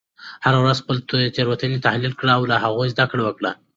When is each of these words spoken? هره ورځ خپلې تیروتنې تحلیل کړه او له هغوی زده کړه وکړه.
هره 0.45 0.59
ورځ 0.63 0.77
خپلې 0.81 1.01
تیروتنې 1.35 1.83
تحلیل 1.85 2.13
کړه 2.19 2.31
او 2.37 2.43
له 2.51 2.55
هغوی 2.63 2.87
زده 2.93 3.05
کړه 3.11 3.23
وکړه. 3.25 3.51